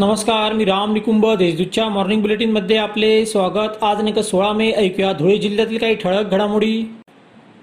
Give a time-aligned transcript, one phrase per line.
[0.00, 3.82] नमस्कार मी राम निकुंभ देशदूतच्या मॉर्निंग बुलेटिनमध्ये आपले स्वागत.
[3.84, 5.12] आज नेमकं सोळा मे ऐकूया.
[5.12, 6.84] धुळे जिल्ह्यातील काही ठळक घडामोडी.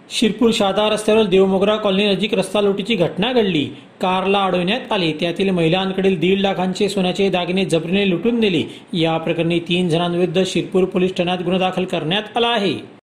[0.10, 3.64] शिरपूर शहादा रस्त्यावर देवमोगरा कॉलनी नजीक रस्ता लुटीची घटना घडली.
[4.02, 5.12] कारला अडवण्यात आली.
[5.14, 8.64] त्यातील महिलांकडील दीड लाखांचे सोन्याचे दागिने जबरीने लुटून नेले.
[8.94, 12.97] या प्रकरणी तीन जणांविरुद्ध शिरपूर पोलीस ठाण्यात गुन्हा दाखल करण्यात आला आहे.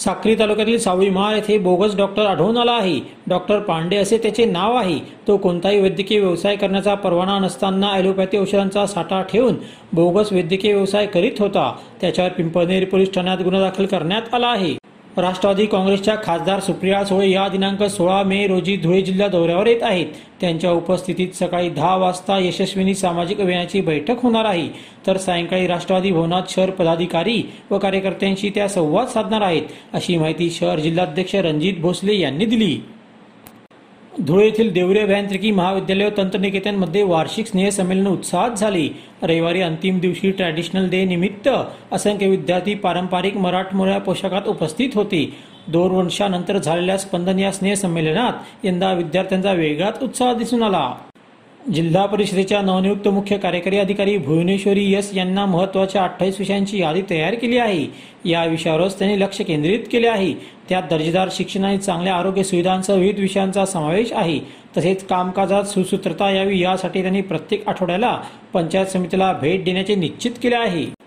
[0.00, 2.98] साक्री तालुक्यातील सावळी महाल येथे बोगस डॉक्टर आढळून आला आहे.
[3.28, 4.98] डॉक्टर पांडे असे त्याचे नाव आहे.
[5.26, 9.56] तो कोणताही वैद्यकीय व्यवसाय करण्याचा परवाना नसताना ॲलोपॅथी औषधांचा साठा ठेवून
[9.92, 11.72] बोगस वैद्यकीय व्यवसाय करीत होता.
[12.00, 14.79] त्याच्यावर पिंपळनेर पोलीस ठाण्यात गुन्हा दाखल करण्यात आला आहे.
[15.16, 20.06] राष्ट्रवादी काँग्रेसच्या खासदार सुप्रिया सुळे या दिनांक सोळा मे रोजी धुळे जिल्हा दौऱ्यावर येत आहेत.
[20.40, 24.68] त्यांच्या उपस्थितीत सकाळी दहा वाजता यशस्विनी सामाजिक अभियानाची बैठक होणार आहे.
[25.06, 30.78] तर सायंकाळी राष्ट्रवादी भवनात शहर पदाधिकारी व कार्यकर्त्यांशी त्या संवाद साधणार आहेत अशी माहिती शहर
[30.78, 32.80] जिल्हाध्यक्ष रणजित भोसले यांनी दिली.
[34.12, 38.88] धुळे येथील देवरे अभियांत्रिकी महाविद्यालय व तंत्रनिकेतनमध्ये वार्षिक स्नेहसंमेलन उत्साहात झाली.
[39.22, 41.48] रविवारी अंतिम दिवशी ट्रॅडिशनल डे निमित्त
[41.92, 45.24] असंख्य विद्यार्थी पारंपरिक मराठमोळ्या पोशाखात उपस्थित होती.
[45.68, 50.92] दोन वर्षानंतर झालेल्या स्पंदन या स्नेहसंमेलनात यंदा विद्यार्थ्यांचा वेगळाच उत्साह दिसून आला.
[51.68, 57.58] जिल्हा परिषदेच्या नवनियुक्त मुख्य कार्यकारी अधिकारी भुवनेश्वरी यस यांना महत्त्वाच्या अठ्ठावीस विषयांची यादी तयार केली
[57.58, 57.86] आहे.
[58.24, 60.32] या विषयावरच त्यांनी लक्ष केंद्रित केले आहे.
[60.68, 64.38] त्यात दर्जेदार शिक्षण आणि चांगल्या आरोग्य सुविधांसह विविध विषयांचा समावेश आहे.
[64.76, 68.20] तसेच कामकाजात सुसूत्रता यावी यासाठी त्यांनी प्रत्येक आठवड्याला
[68.52, 70.99] पंचायत समितीला भेट देण्याचे निश्चित केले आहे.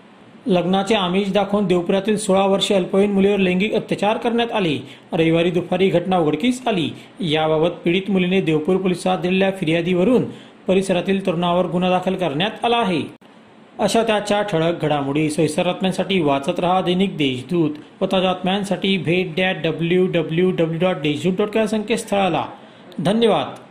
[0.46, 4.88] लग्नाचे आमिष दाखवून देवपुरातील सोळा वर्षे अल्पवयीन मुलीवर लैंगिक अत्याचार करण्यात आले.
[5.12, 6.90] रविवारी दुपारी घटना उघडकीस आली.
[7.20, 10.24] याबाबत पीडित मुलीने देवपूर पोलिसात दिलेल्या फिर्यादीवरून
[10.66, 13.02] परिसरातील तरुणावर गुन्हा दाखल करण्यात आला आहे.
[13.78, 19.56] अशा त्याच्या ठळक घडामोडी सोयीस्कर बातम्यांसाठी वाचत रहा दैनिक देशदूत व ताज्या बातम्यांसाठी भेट that
[19.64, 22.44] W W W dot Deshdoot dot या संकेतस्थळाला.
[22.98, 23.63] धन्यवाद.